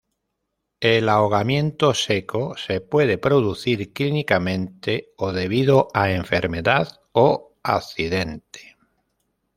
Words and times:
El 0.79 1.09
ahogamiento 1.09 1.93
seco 1.93 2.55
se 2.57 2.81
puede 2.81 3.19
producir 3.19 3.93
clínicamente, 3.93 5.13
o 5.15 5.31
debido 5.31 5.89
a 5.93 6.09
enfermedad 6.09 7.01
o 7.11 7.53
accidente. 7.61 8.77